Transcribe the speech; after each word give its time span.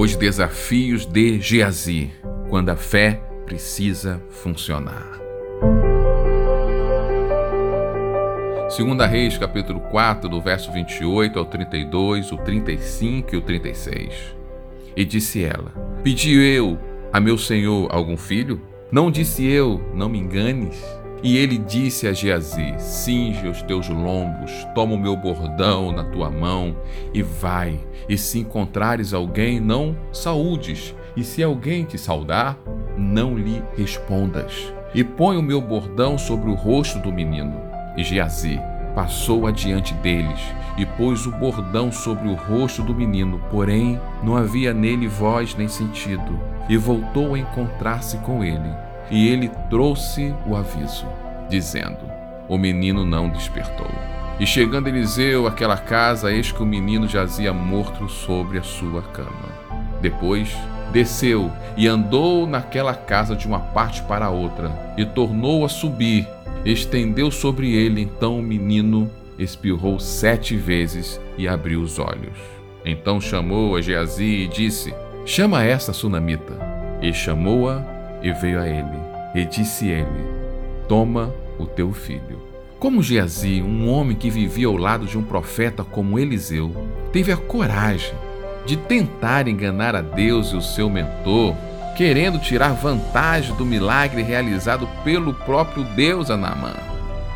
Os 0.00 0.16
desafios 0.16 1.04
de 1.04 1.38
Geazi, 1.38 2.10
quando 2.48 2.70
a 2.70 2.74
fé 2.74 3.20
precisa 3.44 4.18
funcionar. 4.30 5.20
Segunda 8.70 9.04
Reis, 9.04 9.36
capítulo 9.36 9.78
4, 9.78 10.26
do 10.26 10.40
verso 10.40 10.72
28 10.72 11.38
ao 11.38 11.44
32, 11.44 12.32
o 12.32 12.38
35 12.38 13.34
e 13.34 13.36
o 13.36 13.42
36. 13.42 14.34
E 14.96 15.04
disse 15.04 15.44
ela: 15.44 15.70
Pedi 16.02 16.32
eu 16.32 16.78
a 17.12 17.20
meu 17.20 17.36
senhor 17.36 17.86
algum 17.90 18.16
filho? 18.16 18.58
Não 18.90 19.10
disse 19.10 19.44
eu, 19.46 19.82
não 19.92 20.08
me 20.08 20.18
enganes. 20.18 20.82
E 21.22 21.36
ele 21.36 21.58
disse 21.58 22.06
a 22.06 22.12
Geazi: 22.12 22.74
Cinge 22.78 23.46
os 23.48 23.62
teus 23.62 23.88
lombos, 23.88 24.50
toma 24.74 24.94
o 24.94 24.98
meu 24.98 25.16
bordão 25.16 25.92
na 25.92 26.04
tua 26.04 26.30
mão 26.30 26.76
e 27.12 27.22
vai. 27.22 27.78
E 28.08 28.16
se 28.16 28.38
encontrares 28.38 29.12
alguém, 29.12 29.60
não 29.60 29.96
saúdes. 30.12 30.94
E 31.16 31.24
se 31.24 31.42
alguém 31.42 31.84
te 31.84 31.98
saudar, 31.98 32.58
não 32.96 33.36
lhe 33.36 33.62
respondas. 33.76 34.72
E 34.94 35.04
põe 35.04 35.36
o 35.36 35.42
meu 35.42 35.60
bordão 35.60 36.16
sobre 36.16 36.50
o 36.50 36.54
rosto 36.54 36.98
do 36.98 37.12
menino 37.12 37.70
e 37.96 38.04
Geazi 38.04 38.60
passou 38.94 39.46
adiante 39.46 39.94
deles 39.94 40.40
e 40.76 40.84
pôs 40.84 41.26
o 41.26 41.32
bordão 41.32 41.92
sobre 41.92 42.28
o 42.28 42.34
rosto 42.34 42.82
do 42.82 42.94
menino, 42.94 43.40
porém 43.50 44.00
não 44.22 44.36
havia 44.36 44.72
nele 44.72 45.06
voz 45.06 45.54
nem 45.54 45.68
sentido, 45.68 46.40
e 46.68 46.76
voltou 46.76 47.34
a 47.34 47.38
encontrar-se 47.38 48.16
com 48.18 48.42
ele. 48.42 48.70
E 49.10 49.28
ele 49.28 49.50
trouxe 49.68 50.34
o 50.46 50.54
aviso, 50.54 51.06
dizendo: 51.48 51.98
O 52.48 52.56
menino 52.56 53.04
não 53.04 53.28
despertou. 53.28 53.90
E 54.38 54.46
chegando 54.46 54.88
Eliseu 54.88 55.46
àquela 55.46 55.76
casa, 55.76 56.32
eis 56.32 56.50
que 56.50 56.62
o 56.62 56.66
menino 56.66 57.06
jazia 57.06 57.52
morto 57.52 58.08
sobre 58.08 58.58
a 58.58 58.62
sua 58.62 59.02
cama. 59.02 59.60
Depois 60.00 60.56
desceu 60.92 61.50
e 61.76 61.86
andou 61.86 62.46
naquela 62.46 62.94
casa 62.94 63.36
de 63.36 63.46
uma 63.46 63.60
parte 63.60 64.02
para 64.02 64.26
a 64.26 64.30
outra, 64.30 64.70
e 64.96 65.04
tornou 65.04 65.64
a 65.64 65.68
subir 65.68 66.26
estendeu 66.64 67.30
sobre 67.30 67.72
ele. 67.74 68.02
Então 68.02 68.38
o 68.38 68.42
menino 68.42 69.10
espirrou 69.38 69.98
sete 69.98 70.56
vezes 70.56 71.20
e 71.36 71.48
abriu 71.48 71.80
os 71.80 71.98
olhos. 71.98 72.36
Então 72.84 73.20
chamou 73.20 73.76
a 73.76 73.80
Geazi 73.80 74.24
e 74.24 74.48
disse: 74.48 74.94
Chama 75.24 75.64
essa 75.64 75.92
sunamita. 75.92 76.58
E 77.02 77.12
chamou-a 77.12 77.82
e 78.22 78.32
veio 78.32 78.60
a 78.60 78.68
ele. 78.68 78.98
E 79.34 79.44
disse 79.44 79.88
ele: 79.88 80.24
Toma 80.88 81.32
o 81.58 81.66
teu 81.66 81.92
filho. 81.92 82.40
Como 82.78 83.02
Geazi, 83.02 83.60
um 83.62 83.90
homem 83.90 84.16
que 84.16 84.30
vivia 84.30 84.66
ao 84.66 84.76
lado 84.76 85.06
de 85.06 85.18
um 85.18 85.22
profeta 85.22 85.84
como 85.84 86.18
Eliseu, 86.18 86.74
teve 87.12 87.30
a 87.30 87.36
coragem 87.36 88.14
de 88.64 88.76
tentar 88.76 89.48
enganar 89.48 89.94
a 89.94 90.00
Deus 90.00 90.48
e 90.48 90.56
o 90.56 90.62
seu 90.62 90.88
mentor 90.88 91.54
querendo 91.96 92.38
tirar 92.38 92.72
vantagem 92.72 93.54
do 93.56 93.66
milagre 93.66 94.22
realizado 94.22 94.88
pelo 95.04 95.34
próprio 95.34 95.84
Deus 95.84 96.30
a 96.30 96.36
Naamã. 96.36 96.72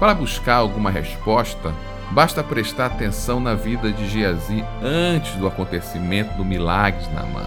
Para 0.00 0.14
buscar 0.14 0.56
alguma 0.56 0.90
resposta, 0.90 1.74
basta 2.12 2.42
prestar 2.42 2.86
atenção 2.86 3.40
na 3.40 3.54
vida 3.54 3.92
de 3.92 4.08
Geazi 4.08 4.64
antes 4.82 5.34
do 5.34 5.46
acontecimento 5.46 6.34
do 6.36 6.44
milagre 6.44 7.04
de 7.04 7.12
Naamã. 7.12 7.44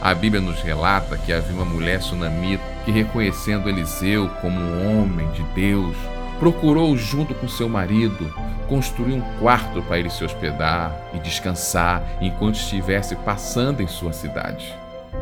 A 0.00 0.14
Bíblia 0.14 0.40
nos 0.40 0.62
relata 0.62 1.18
que 1.18 1.32
havia 1.32 1.54
uma 1.54 1.64
mulher 1.64 2.00
sunamita 2.00 2.62
que, 2.84 2.92
reconhecendo 2.92 3.68
Eliseu 3.68 4.28
como 4.40 4.58
um 4.60 5.02
homem 5.02 5.28
de 5.32 5.42
Deus, 5.54 5.96
procurou, 6.38 6.96
junto 6.96 7.34
com 7.34 7.48
seu 7.48 7.68
marido, 7.68 8.32
construir 8.68 9.14
um 9.14 9.38
quarto 9.40 9.82
para 9.82 9.98
ele 9.98 10.08
se 10.08 10.22
hospedar 10.22 10.96
e 11.12 11.18
descansar 11.18 12.02
enquanto 12.20 12.54
estivesse 12.54 13.16
passando 13.16 13.82
em 13.82 13.88
sua 13.88 14.12
cidade. 14.12 14.72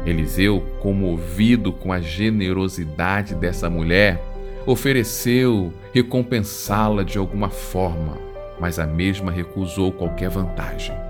Eliseu, 0.05 0.61
comovido 0.81 1.73
com 1.73 1.91
a 1.91 2.01
generosidade 2.01 3.35
dessa 3.35 3.71
mulher, 3.71 4.23
ofereceu 4.67 5.73
recompensá-la 5.95 7.03
de 7.03 7.17
alguma 7.17 7.49
forma, 7.49 8.19
mas 8.61 8.79
a 8.79 8.87
mesma 8.87 9.33
recusou 9.33 9.91
qualquer 9.91 10.29
vantagem. 10.29 11.06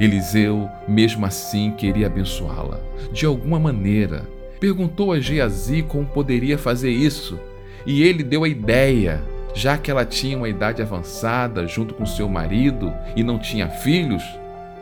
Eliseu, 0.00 0.66
mesmo 0.88 1.26
assim, 1.26 1.72
queria 1.72 2.06
abençoá-la, 2.06 2.80
de 3.12 3.26
alguma 3.26 3.60
maneira. 3.60 4.26
Perguntou 4.58 5.12
a 5.12 5.20
Geazi 5.20 5.82
como 5.82 6.06
poderia 6.06 6.56
fazer 6.56 6.90
isso, 6.90 7.38
e 7.84 8.02
ele 8.02 8.22
deu 8.22 8.42
a 8.42 8.48
ideia, 8.48 9.22
já 9.52 9.76
que 9.76 9.90
ela 9.90 10.06
tinha 10.06 10.38
uma 10.38 10.48
idade 10.48 10.80
avançada 10.80 11.66
junto 11.66 11.92
com 11.92 12.06
seu 12.06 12.30
marido 12.30 12.90
e 13.14 13.22
não 13.22 13.38
tinha 13.38 13.68
filhos, 13.68 14.22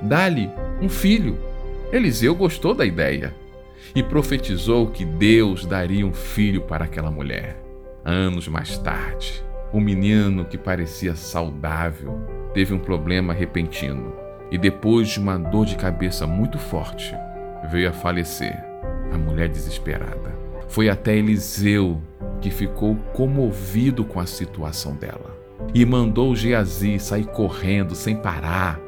dá-lhe 0.00 0.48
um 0.80 0.88
filho. 0.88 1.36
Eliseu 1.92 2.32
gostou 2.36 2.72
da 2.72 2.86
ideia 2.86 3.34
e 3.96 4.04
profetizou 4.04 4.86
que 4.86 5.04
Deus 5.04 5.66
daria 5.66 6.06
um 6.06 6.12
filho 6.12 6.60
para 6.60 6.84
aquela 6.84 7.10
mulher. 7.10 7.60
Anos 8.04 8.46
mais 8.46 8.78
tarde, 8.78 9.42
o 9.72 9.80
menino 9.80 10.44
que 10.44 10.56
parecia 10.56 11.16
saudável 11.16 12.20
teve 12.54 12.72
um 12.72 12.78
problema 12.78 13.32
repentino 13.32 14.27
e, 14.50 14.58
depois 14.58 15.08
de 15.08 15.20
uma 15.20 15.38
dor 15.38 15.66
de 15.66 15.76
cabeça 15.76 16.26
muito 16.26 16.58
forte, 16.58 17.14
veio 17.70 17.88
a 17.88 17.92
falecer. 17.92 18.56
A 19.12 19.18
mulher 19.18 19.48
desesperada 19.48 20.36
foi 20.68 20.88
até 20.88 21.16
Eliseu, 21.16 22.00
que 22.40 22.50
ficou 22.50 22.96
comovido 23.12 24.04
com 24.04 24.20
a 24.20 24.26
situação 24.26 24.94
dela 24.94 25.36
e 25.74 25.84
mandou 25.84 26.36
Geazi 26.36 26.98
sair 26.98 27.26
correndo 27.26 27.94
sem 27.94 28.16
parar. 28.16 28.78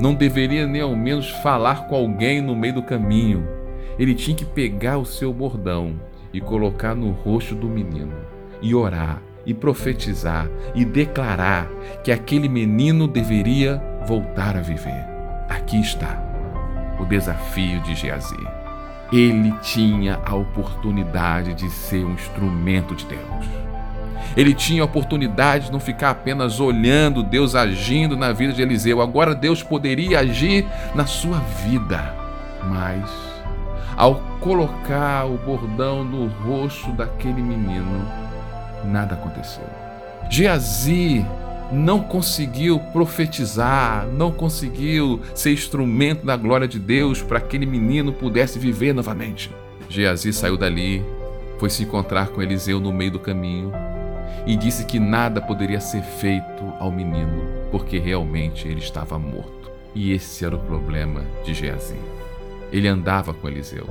Não 0.00 0.14
deveria 0.14 0.66
nem 0.66 0.82
ao 0.82 0.94
menos 0.96 1.30
falar 1.30 1.86
com 1.88 1.94
alguém 1.94 2.40
no 2.40 2.56
meio 2.56 2.74
do 2.74 2.82
caminho 2.82 3.56
ele 3.98 4.14
tinha 4.14 4.36
que 4.36 4.44
pegar 4.44 4.98
o 4.98 5.06
seu 5.06 5.32
bordão 5.32 5.98
e 6.32 6.40
colocar 6.40 6.94
no 6.94 7.10
rosto 7.10 7.54
do 7.54 7.66
menino 7.66 8.14
e 8.60 8.74
orar 8.74 9.22
e 9.44 9.54
profetizar 9.54 10.50
e 10.74 10.84
declarar 10.84 11.68
que 12.02 12.12
aquele 12.12 12.48
menino 12.48 13.06
deveria 13.06 13.82
voltar 14.06 14.56
a 14.56 14.60
viver. 14.60 15.04
Aqui 15.48 15.80
está 15.80 16.16
o 16.98 17.04
desafio 17.04 17.80
de 17.80 17.94
Geazi. 17.94 18.36
Ele 19.12 19.52
tinha 19.62 20.20
a 20.24 20.34
oportunidade 20.34 21.54
de 21.54 21.68
ser 21.70 22.04
um 22.04 22.12
instrumento 22.12 22.94
de 22.94 23.04
Deus. 23.06 23.46
Ele 24.36 24.54
tinha 24.54 24.82
a 24.82 24.84
oportunidade 24.84 25.66
de 25.66 25.72
não 25.72 25.80
ficar 25.80 26.10
apenas 26.10 26.60
olhando 26.60 27.22
Deus 27.22 27.54
agindo 27.54 28.16
na 28.16 28.32
vida 28.32 28.52
de 28.52 28.62
Eliseu. 28.62 29.00
Agora 29.00 29.34
Deus 29.34 29.62
poderia 29.62 30.20
agir 30.20 30.66
na 30.94 31.06
sua 31.06 31.38
vida. 31.38 32.14
Mas 32.64 33.10
ao 33.96 34.16
colocar 34.40 35.26
o 35.26 35.38
bordão 35.38 36.04
no 36.04 36.26
rosto 36.26 36.92
daquele 36.92 37.42
menino, 37.42 38.06
nada 38.84 39.14
aconteceu. 39.14 39.64
Geazi 40.28 41.24
não 41.72 42.00
conseguiu 42.00 42.78
profetizar, 42.78 44.06
não 44.06 44.30
conseguiu 44.30 45.20
ser 45.34 45.52
instrumento 45.52 46.24
da 46.24 46.36
glória 46.36 46.68
de 46.68 46.78
Deus 46.78 47.22
para 47.22 47.40
que 47.40 47.46
aquele 47.46 47.66
menino 47.66 48.12
pudesse 48.12 48.58
viver 48.58 48.92
novamente. 48.92 49.50
Geazi 49.88 50.32
saiu 50.32 50.56
dali, 50.56 51.02
foi 51.58 51.70
se 51.70 51.82
encontrar 51.82 52.28
com 52.28 52.42
Eliseu 52.42 52.78
no 52.78 52.92
meio 52.92 53.12
do 53.12 53.18
caminho 53.18 53.72
e 54.46 54.56
disse 54.56 54.84
que 54.84 54.98
nada 54.98 55.40
poderia 55.40 55.80
ser 55.80 56.02
feito 56.02 56.64
ao 56.78 56.90
menino, 56.90 57.42
porque 57.70 57.98
realmente 57.98 58.68
ele 58.68 58.80
estava 58.80 59.18
morto. 59.18 59.70
E 59.94 60.12
esse 60.12 60.44
era 60.44 60.54
o 60.54 60.58
problema 60.58 61.22
de 61.44 61.54
Geazi. 61.54 61.96
Ele 62.70 62.86
andava 62.86 63.32
com 63.32 63.48
Eliseu. 63.48 63.86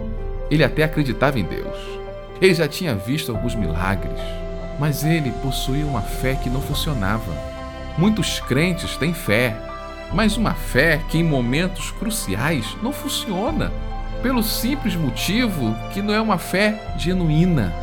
Ele 0.51 0.63
até 0.63 0.83
acreditava 0.83 1.39
em 1.39 1.43
Deus. 1.43 1.75
Ele 2.41 2.53
já 2.53 2.67
tinha 2.67 2.93
visto 2.93 3.31
alguns 3.31 3.55
milagres, 3.55 4.19
mas 4.79 5.03
ele 5.03 5.31
possuía 5.41 5.85
uma 5.85 6.01
fé 6.01 6.35
que 6.35 6.49
não 6.49 6.61
funcionava. 6.61 7.54
Muitos 7.97 8.39
crentes 8.39 8.97
têm 8.97 9.13
fé, 9.13 9.55
mas 10.13 10.37
uma 10.37 10.53
fé 10.53 11.01
que 11.09 11.17
em 11.17 11.23
momentos 11.23 11.91
cruciais 11.91 12.75
não 12.81 12.91
funciona, 12.91 13.71
pelo 14.21 14.43
simples 14.43 14.95
motivo 14.95 15.75
que 15.93 16.01
não 16.01 16.13
é 16.13 16.19
uma 16.19 16.37
fé 16.37 16.81
genuína. 16.97 17.73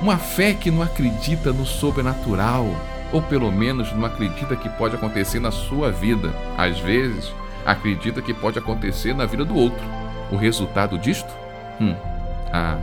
Uma 0.00 0.16
fé 0.16 0.54
que 0.54 0.70
não 0.70 0.82
acredita 0.82 1.52
no 1.52 1.66
sobrenatural, 1.66 2.66
ou 3.12 3.20
pelo 3.20 3.52
menos 3.52 3.92
não 3.92 4.04
acredita 4.04 4.56
que 4.56 4.68
pode 4.70 4.94
acontecer 4.94 5.40
na 5.40 5.50
sua 5.50 5.90
vida. 5.90 6.32
Às 6.56 6.78
vezes, 6.78 7.32
acredita 7.66 8.22
que 8.22 8.32
pode 8.32 8.58
acontecer 8.58 9.14
na 9.14 9.26
vida 9.26 9.44
do 9.44 9.54
outro. 9.54 9.84
O 10.30 10.36
resultado 10.36 10.96
disto? 10.96 11.30
Hum, 11.80 11.94
ah, 12.52 12.78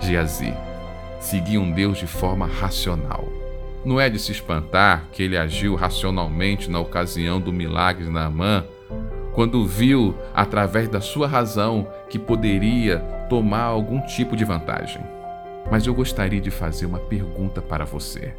Geazi 0.00 0.54
seguia 1.22 1.60
um 1.60 1.70
Deus 1.70 1.98
de 1.98 2.06
forma 2.06 2.46
racional. 2.46 3.41
Não 3.84 4.00
é 4.00 4.08
de 4.08 4.18
se 4.18 4.30
espantar 4.30 5.08
que 5.10 5.22
ele 5.22 5.36
agiu 5.36 5.74
racionalmente 5.74 6.70
na 6.70 6.78
ocasião 6.78 7.40
do 7.40 7.52
milagre 7.52 8.04
de 8.04 8.10
Naamã, 8.10 8.64
quando 9.32 9.66
viu, 9.66 10.14
através 10.32 10.88
da 10.88 11.00
sua 11.00 11.26
razão, 11.26 11.88
que 12.08 12.18
poderia 12.18 12.98
tomar 13.28 13.62
algum 13.62 14.00
tipo 14.02 14.36
de 14.36 14.44
vantagem. 14.44 15.02
Mas 15.70 15.86
eu 15.86 15.94
gostaria 15.94 16.40
de 16.40 16.50
fazer 16.50 16.86
uma 16.86 16.98
pergunta 16.98 17.60
para 17.60 17.84
você. 17.84 18.34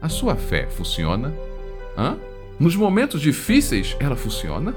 A 0.00 0.08
sua 0.08 0.36
fé 0.36 0.68
funciona? 0.70 1.34
Hã? 1.96 2.16
Nos 2.58 2.74
momentos 2.74 3.20
difíceis, 3.20 3.96
ela 4.00 4.16
funciona? 4.16 4.74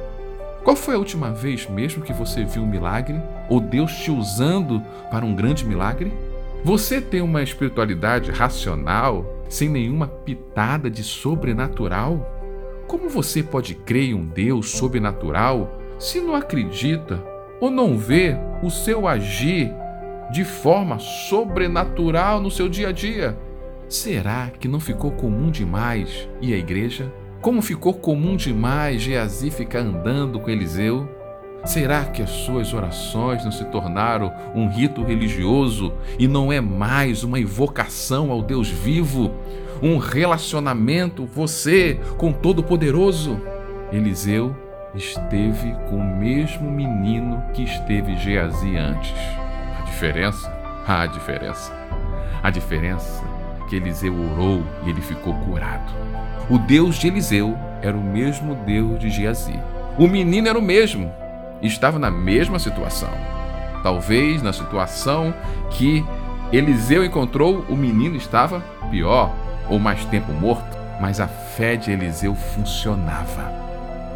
Qual 0.63 0.75
foi 0.75 0.95
a 0.95 0.99
última 0.99 1.31
vez 1.31 1.67
mesmo 1.69 2.03
que 2.03 2.13
você 2.13 2.43
viu 2.43 2.63
um 2.63 2.67
milagre 2.69 3.21
ou 3.49 3.59
Deus 3.59 3.93
te 3.93 4.11
usando 4.11 4.81
para 5.09 5.25
um 5.25 5.35
grande 5.35 5.65
milagre? 5.65 6.11
Você 6.63 6.99
tem 6.99 7.21
uma 7.21 7.41
espiritualidade 7.41 8.29
racional, 8.29 9.40
sem 9.51 9.67
nenhuma 9.67 10.07
pitada 10.07 10.89
de 10.89 11.03
sobrenatural? 11.03 12.25
Como 12.87 13.09
você 13.09 13.43
pode 13.43 13.75
crer 13.75 14.11
em 14.11 14.13
um 14.13 14.25
Deus 14.25 14.71
sobrenatural 14.71 15.77
se 15.99 16.21
não 16.21 16.35
acredita 16.35 17.21
ou 17.59 17.69
não 17.69 17.97
vê 17.97 18.35
o 18.63 18.69
seu 18.69 19.07
agir 19.07 19.69
de 20.31 20.45
forma 20.45 20.99
sobrenatural 20.99 22.39
no 22.39 22.49
seu 22.49 22.69
dia 22.69 22.87
a 22.87 22.91
dia? 22.93 23.37
Será 23.89 24.49
que 24.57 24.69
não 24.69 24.79
ficou 24.79 25.11
comum 25.11 25.51
demais 25.51 26.29
ir 26.41 26.53
à 26.53 26.57
igreja? 26.57 27.13
Como 27.41 27.61
ficou 27.61 27.93
comum 27.93 28.37
demais 28.37 29.01
Geazi 29.01 29.51
ficar 29.51 29.79
andando 29.79 30.39
com 30.39 30.49
Eliseu? 30.49 31.09
Será 31.63 32.05
que 32.05 32.23
as 32.23 32.29
suas 32.29 32.73
orações 32.73 33.43
não 33.43 33.51
se 33.51 33.63
tornaram 33.65 34.33
um 34.55 34.67
rito 34.67 35.03
religioso 35.03 35.93
e 36.17 36.27
não 36.27 36.51
é 36.51 36.59
mais 36.59 37.23
uma 37.23 37.39
invocação 37.39 38.31
ao 38.31 38.41
Deus 38.41 38.67
vivo, 38.67 39.31
um 39.81 39.97
relacionamento 39.97 41.25
você 41.25 41.99
com 42.17 42.31
Todo-Poderoso? 42.33 43.39
Eliseu 43.91 44.55
esteve 44.95 45.73
com 45.87 45.97
o 45.97 46.17
mesmo 46.17 46.69
menino 46.69 47.43
que 47.53 47.63
esteve 47.63 48.17
Geazi 48.17 48.75
antes. 48.75 49.13
A 49.79 49.83
diferença? 49.83 50.51
A 50.87 51.05
diferença. 51.05 51.71
A 52.41 52.49
diferença 52.49 53.23
que 53.69 53.75
Eliseu 53.75 54.13
orou 54.13 54.63
e 54.85 54.89
ele 54.89 55.01
ficou 55.01 55.33
curado. 55.35 55.93
O 56.49 56.57
Deus 56.57 56.95
de 56.95 57.07
Eliseu 57.07 57.57
era 57.81 57.95
o 57.95 58.03
mesmo 58.03 58.55
Deus 58.65 58.99
de 58.99 59.09
Geazi. 59.09 59.57
O 59.97 60.07
menino 60.07 60.47
era 60.47 60.57
o 60.57 60.61
mesmo, 60.61 61.11
estava 61.67 61.99
na 61.99 62.09
mesma 62.09 62.59
situação. 62.59 63.09
Talvez 63.83 64.41
na 64.41 64.53
situação 64.53 65.33
que 65.71 66.05
Eliseu 66.51 67.03
encontrou, 67.03 67.65
o 67.69 67.75
menino 67.75 68.15
estava 68.15 68.61
pior 68.89 69.33
ou 69.69 69.79
mais 69.79 70.05
tempo 70.05 70.31
morto, 70.33 70.77
mas 70.99 71.19
a 71.19 71.27
fé 71.27 71.75
de 71.75 71.91
Eliseu 71.91 72.35
funcionava. 72.35 73.51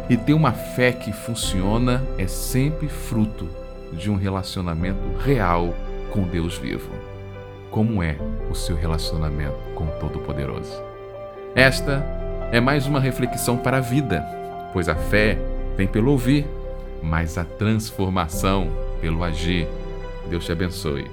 E 0.08 0.16
ter 0.16 0.34
uma 0.34 0.52
fé 0.52 0.92
que 0.92 1.12
funciona 1.12 2.02
é 2.16 2.26
sempre 2.26 2.88
fruto 2.88 3.48
de 3.92 4.10
um 4.10 4.16
relacionamento 4.16 5.16
real 5.18 5.74
com 6.12 6.22
Deus 6.22 6.56
vivo 6.56 7.06
como 7.76 8.02
é 8.02 8.16
o 8.50 8.54
seu 8.54 8.74
relacionamento 8.74 9.58
com 9.74 9.84
o 9.84 9.90
Todo-Poderoso. 10.00 10.82
Esta 11.54 12.02
é 12.50 12.58
mais 12.58 12.86
uma 12.86 12.98
reflexão 12.98 13.58
para 13.58 13.76
a 13.76 13.80
vida, 13.80 14.24
pois 14.72 14.88
a 14.88 14.94
fé 14.94 15.36
vem 15.76 15.86
pelo 15.86 16.12
ouvir, 16.12 16.46
mas 17.06 17.38
a 17.38 17.44
transformação 17.44 18.68
pelo 19.00 19.22
agir. 19.22 19.68
Deus 20.28 20.44
te 20.44 20.52
abençoe. 20.52 21.08